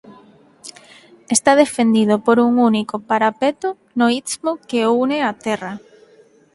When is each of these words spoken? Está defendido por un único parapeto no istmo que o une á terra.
Está 1.35 1.51
defendido 1.63 2.13
por 2.25 2.39
un 2.47 2.53
único 2.69 2.97
parapeto 3.09 3.69
no 3.97 4.07
istmo 4.21 4.51
que 4.67 4.79
o 4.89 4.91
une 5.03 5.17
á 5.29 5.31
terra. 5.45 5.73